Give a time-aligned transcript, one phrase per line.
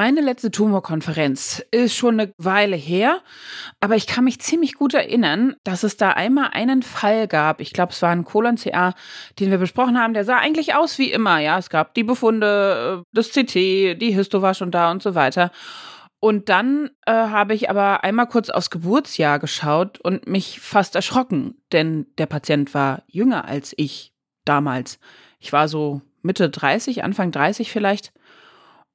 [0.00, 3.20] Meine letzte Tumorkonferenz ist schon eine Weile her,
[3.80, 7.60] aber ich kann mich ziemlich gut erinnern, dass es da einmal einen Fall gab.
[7.60, 8.94] Ich glaube, es war ein Colon-CA,
[9.38, 10.14] den wir besprochen haben.
[10.14, 11.38] Der sah eigentlich aus wie immer.
[11.40, 13.54] Ja, es gab die Befunde, äh, das CT,
[14.00, 15.50] die Histo war schon da und so weiter.
[16.18, 21.60] Und dann äh, habe ich aber einmal kurz aufs Geburtsjahr geschaut und mich fast erschrocken,
[21.72, 24.14] denn der Patient war jünger als ich
[24.46, 24.98] damals.
[25.40, 28.14] Ich war so Mitte 30, Anfang 30 vielleicht.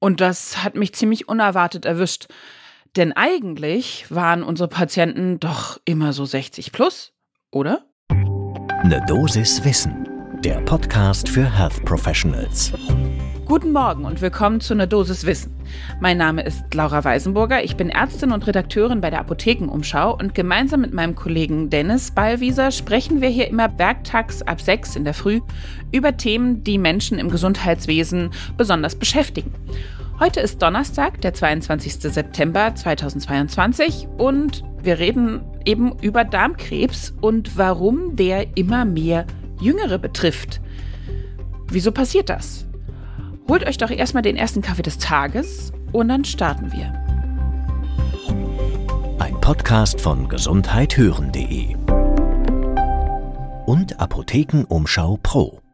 [0.06, 2.28] Und das hat mich ziemlich unerwartet erwischt.
[2.96, 7.12] Denn eigentlich waren unsere Patienten doch immer so 60 plus,
[7.50, 7.88] oder?
[8.84, 10.08] Ne Dosis Wissen,
[10.44, 12.72] der Podcast für Health Professionals.
[13.46, 15.56] Guten Morgen und willkommen zu Ne Dosis Wissen.
[16.00, 20.82] Mein Name ist Laura Weisenburger, ich bin Ärztin und Redakteurin bei der Apothekenumschau und gemeinsam
[20.82, 25.42] mit meinem Kollegen Dennis Ballwieser sprechen wir hier immer werktags ab 6 in der Früh
[25.92, 29.54] über Themen, die Menschen im Gesundheitswesen besonders beschäftigen.
[30.18, 31.96] Heute ist Donnerstag, der 22.
[31.96, 39.26] September 2022 und wir reden eben über Darmkrebs und warum der immer mehr
[39.60, 40.62] Jüngere betrifft.
[41.68, 42.66] Wieso passiert das?
[43.50, 46.94] Holt euch doch erstmal den ersten Kaffee des Tages und dann starten wir.
[49.20, 51.76] Ein Podcast von gesundheithören.de
[53.66, 55.65] und Apothekenumschau Pro.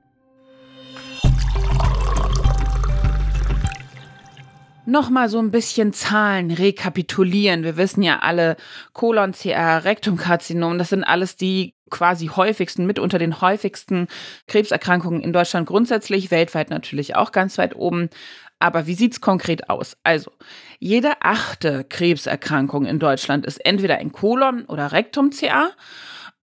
[4.86, 7.64] Nochmal so ein bisschen Zahlen rekapitulieren.
[7.64, 8.58] Wir wissen ja alle,
[8.94, 14.08] Kolon-CR, Rektumkarzinom, das sind alles die quasi häufigsten, mit unter den häufigsten
[14.48, 18.10] Krebserkrankungen in Deutschland grundsätzlich, weltweit natürlich auch ganz weit oben.
[18.58, 19.98] Aber wie sieht's konkret aus?
[20.04, 20.32] Also,
[20.80, 25.72] jede achte Krebserkrankung in Deutschland ist entweder ein Kolon- oder Rektum-CA.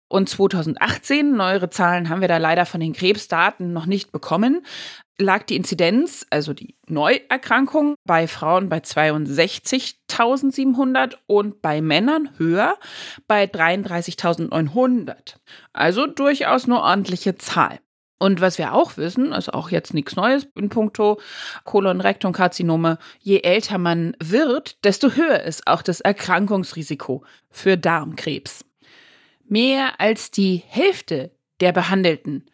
[0.09, 4.65] Und 2018, neuere Zahlen haben wir da leider von den Krebsdaten noch nicht bekommen,
[5.19, 12.77] lag die Inzidenz, also die Neuerkrankung, bei Frauen bei 62.700 und bei Männern höher
[13.27, 15.35] bei 33.900.
[15.73, 17.79] Also durchaus eine ordentliche Zahl.
[18.19, 21.19] Und was wir auch wissen, ist auch jetzt nichts Neues in puncto
[21.65, 28.66] Kolonrektumkarzinome, je älter man wird, desto höher ist auch das Erkrankungsrisiko für Darmkrebs.
[29.47, 31.31] Mehr als die Hälfte
[31.61, 32.49] der Behandelten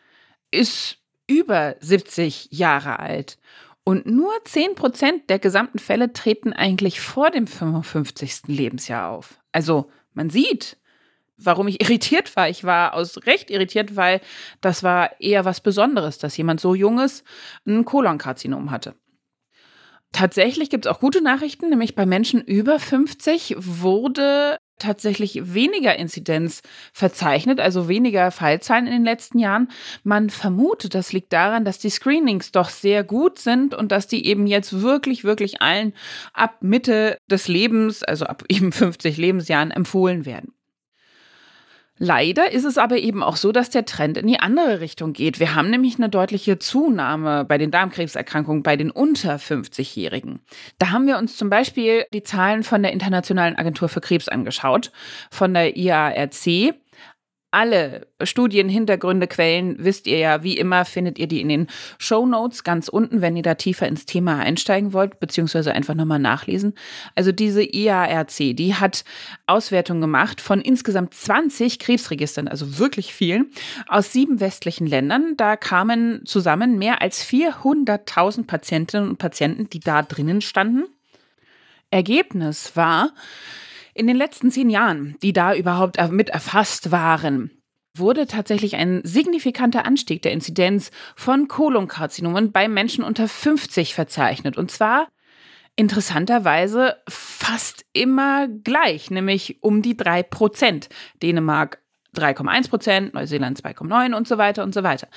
[0.52, 3.40] ist über 70 Jahre alt.
[3.84, 8.44] Und nur 10 Prozent der gesamten Fälle treten eigentlich vor dem 55.
[8.48, 9.40] Lebensjahr auf.
[9.52, 10.78] Also man sieht,
[11.38, 12.48] warum ich irritiert war.
[12.48, 14.22] Ich war aus Recht irritiert, weil
[14.62, 17.24] das war eher was Besonderes, dass jemand so junges
[17.66, 18.96] ein Kolonkarzinom hatte.
[20.12, 26.62] Tatsächlich gibt es auch gute Nachrichten, nämlich bei Menschen über 50 wurde tatsächlich weniger Inzidenz
[26.94, 29.70] verzeichnet, also weniger Fallzahlen in den letzten Jahren.
[30.04, 34.26] Man vermutet, das liegt daran, dass die Screenings doch sehr gut sind und dass die
[34.26, 35.94] eben jetzt wirklich, wirklich allen
[36.34, 40.53] ab Mitte des Lebens, also ab eben 50 Lebensjahren empfohlen werden.
[42.06, 45.40] Leider ist es aber eben auch so, dass der Trend in die andere Richtung geht.
[45.40, 50.42] Wir haben nämlich eine deutliche Zunahme bei den Darmkrebserkrankungen bei den unter 50-Jährigen.
[50.80, 54.92] Da haben wir uns zum Beispiel die Zahlen von der Internationalen Agentur für Krebs angeschaut,
[55.32, 56.76] von der IARC
[57.54, 61.68] alle Studien, Hintergründe, Quellen, wisst ihr ja, wie immer findet ihr die in den
[62.00, 66.20] Show Notes ganz unten, wenn ihr da tiefer ins Thema einsteigen wollt, beziehungsweise einfach nochmal
[66.20, 66.74] nachlesen.
[67.14, 69.04] Also diese IARC, die hat
[69.46, 73.52] Auswertungen gemacht von insgesamt 20 Krebsregistern, also wirklich vielen,
[73.88, 75.38] aus sieben westlichen Ländern.
[75.38, 80.86] Da kamen zusammen mehr als 400.000 Patientinnen und Patienten, die da drinnen standen.
[81.92, 83.12] Ergebnis war,
[83.94, 87.52] in den letzten zehn Jahren, die da überhaupt mit erfasst waren,
[87.96, 94.58] wurde tatsächlich ein signifikanter Anstieg der Inzidenz von Kolonkarzinomen bei Menschen unter 50 verzeichnet.
[94.58, 95.08] Und zwar
[95.76, 100.90] interessanterweise fast immer gleich, nämlich um die drei Prozent.
[101.22, 101.80] Dänemark
[102.16, 105.08] 3,1 Prozent, Neuseeland 2,9 und so weiter und so weiter.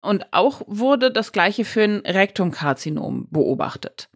[0.00, 4.08] Und auch wurde das gleiche für ein Rektumkarzinom beobachtet.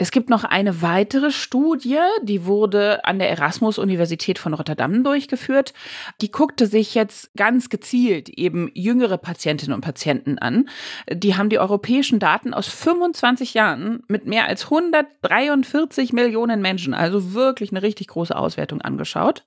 [0.00, 5.74] Es gibt noch eine weitere Studie, die wurde an der Erasmus-Universität von Rotterdam durchgeführt.
[6.22, 10.70] Die guckte sich jetzt ganz gezielt eben jüngere Patientinnen und Patienten an.
[11.12, 17.34] Die haben die europäischen Daten aus 25 Jahren mit mehr als 143 Millionen Menschen, also
[17.34, 19.44] wirklich eine richtig große Auswertung angeschaut.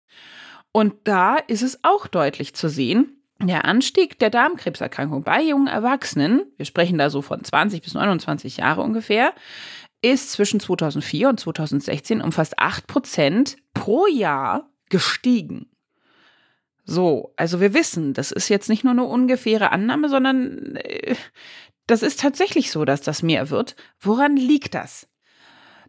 [0.71, 6.43] Und da ist es auch deutlich zu sehen, der Anstieg der Darmkrebserkrankung bei jungen Erwachsenen,
[6.57, 9.33] wir sprechen da so von 20 bis 29 Jahre ungefähr,
[10.03, 15.69] ist zwischen 2004 und 2016 um fast 8 Prozent pro Jahr gestiegen.
[16.85, 21.15] So, also wir wissen, das ist jetzt nicht nur eine ungefähre Annahme, sondern äh,
[21.87, 23.75] das ist tatsächlich so, dass das mehr wird.
[23.99, 25.07] Woran liegt das?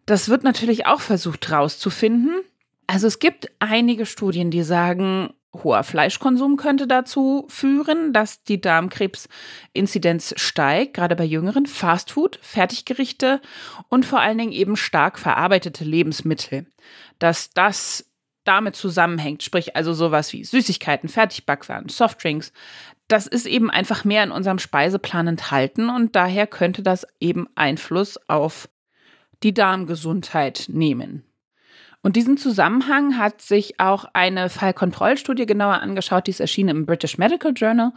[0.06, 2.40] Das wird natürlich auch versucht herauszufinden.
[2.86, 10.34] Also es gibt einige Studien, die sagen, hoher Fleischkonsum könnte dazu führen, dass die Darmkrebsinzidenz
[10.36, 11.66] steigt, gerade bei Jüngeren.
[11.66, 13.40] Fastfood, Fertiggerichte
[13.88, 16.66] und vor allen Dingen eben stark verarbeitete Lebensmittel.
[17.18, 18.10] Dass das
[18.44, 22.52] damit zusammenhängt, sprich also sowas wie Süßigkeiten, Fertigbackwaren, Softdrinks,
[23.08, 28.18] das ist eben einfach mehr in unserem Speiseplan enthalten und daher könnte das eben Einfluss
[28.28, 28.68] auf
[29.42, 31.24] die Darmgesundheit nehmen.
[32.04, 37.16] Und diesen Zusammenhang hat sich auch eine Fallkontrollstudie genauer angeschaut, die ist erschienen im British
[37.16, 37.92] Medical Journal.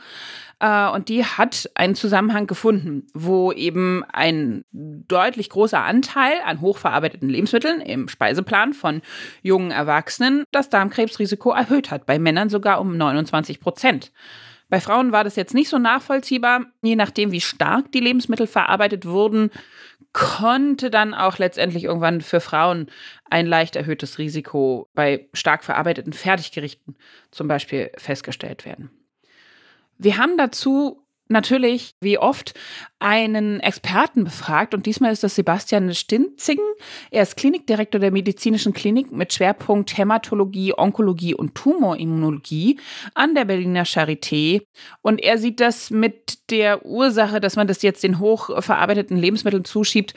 [0.61, 7.27] Äh, und die hat einen Zusammenhang gefunden, wo eben ein deutlich großer Anteil an hochverarbeiteten
[7.27, 9.01] Lebensmitteln im Speiseplan von
[9.41, 14.13] jungen Erwachsenen das Darmkrebsrisiko erhöht hat, bei Männern sogar um 29 Prozent.
[14.69, 16.65] Bei Frauen war das jetzt nicht so nachvollziehbar.
[16.81, 19.49] Je nachdem, wie stark die Lebensmittel verarbeitet wurden,
[20.17, 22.89] konnte dann auch letztendlich irgendwann für Frauen
[23.29, 26.95] ein leicht erhöhtes Risiko bei stark verarbeiteten Fertiggerichten
[27.29, 28.89] zum Beispiel festgestellt werden.
[29.99, 32.55] Wir haben dazu natürlich, wie oft,
[32.99, 36.63] einen Experten befragt und diesmal ist das Sebastian Stinzigen.
[37.11, 42.79] Er ist Klinikdirektor der medizinischen Klinik mit Schwerpunkt Hämatologie, Onkologie und Tumorimmunologie
[43.13, 44.63] an der Berliner Charité
[45.01, 50.13] und er sieht das mit der Ursache, dass man das jetzt den hochverarbeiteten Lebensmitteln zuschiebt,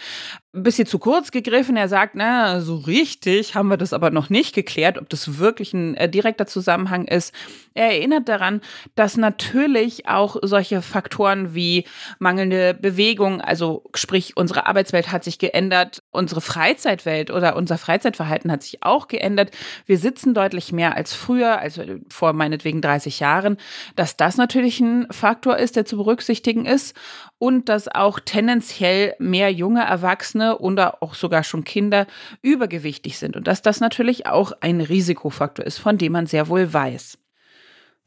[0.52, 1.76] ein bisschen zu kurz gegriffen.
[1.76, 5.72] Er sagt, na, so richtig haben wir das aber noch nicht geklärt, ob das wirklich
[5.72, 7.32] ein äh, direkter Zusammenhang ist.
[7.74, 8.60] Er erinnert daran,
[8.96, 11.84] dass natürlich auch solche Faktoren wie
[12.18, 18.62] mangelnde Bewegung, also sprich, unsere Arbeitswelt hat sich geändert, unsere Freizeitwelt oder unser Freizeitverhalten hat
[18.62, 19.50] sich auch geändert.
[19.86, 23.56] Wir sitzen deutlich mehr als früher, also vor meinetwegen 30 Jahren,
[23.96, 26.96] dass das natürlich ein Faktor ist, der zu berücksichtigen ist
[27.38, 32.06] und dass auch tendenziell mehr junge Erwachsene oder auch sogar schon Kinder
[32.42, 36.72] übergewichtig sind und dass das natürlich auch ein Risikofaktor ist, von dem man sehr wohl
[36.72, 37.18] weiß.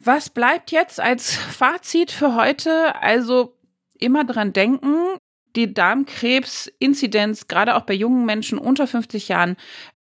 [0.05, 3.01] Was bleibt jetzt als Fazit für heute?
[3.01, 3.55] Also
[4.03, 4.95] immer dran denken,
[5.55, 9.55] die Darmkrebsinzidenz, gerade auch bei jungen Menschen unter 50 Jahren,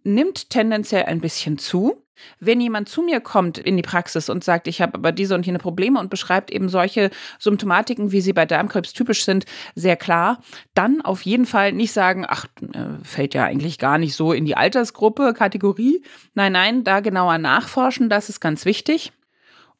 [0.04, 2.04] nimmt tendenziell ein bisschen zu.
[2.40, 5.46] Wenn jemand zu mir kommt in die Praxis und sagt, ich habe aber diese und
[5.46, 9.46] jene Probleme und beschreibt eben solche Symptomatiken, wie sie bei Darmkrebs typisch sind,
[9.76, 10.42] sehr klar,
[10.74, 14.46] dann auf jeden Fall nicht sagen, ach, äh, fällt ja eigentlich gar nicht so in
[14.46, 16.02] die Altersgruppe, Kategorie.
[16.34, 19.12] Nein, nein, da genauer nachforschen, das ist ganz wichtig.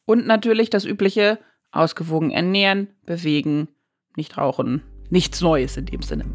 [0.06, 1.40] Und natürlich das übliche,
[1.72, 3.68] ausgewogen ernähren, bewegen,
[4.18, 4.84] nicht rauchen.
[5.10, 6.26] Nichts Neues in dem Sinne.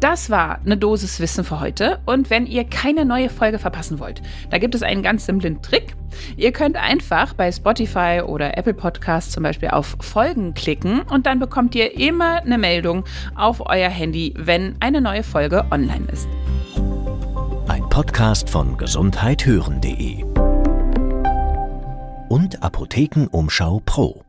[0.00, 2.00] Das war eine Dosis Wissen für heute.
[2.04, 4.20] Und wenn ihr keine neue Folge verpassen wollt,
[4.50, 5.96] da gibt es einen ganz simplen Trick.
[6.36, 11.38] Ihr könnt einfach bei Spotify oder Apple Podcasts zum Beispiel auf Folgen klicken und dann
[11.38, 13.04] bekommt ihr immer eine Meldung
[13.34, 16.28] auf euer Handy, wenn eine neue Folge online ist.
[17.68, 20.24] Ein Podcast von gesundheithören.de
[22.28, 24.25] und Apothekenumschau Pro.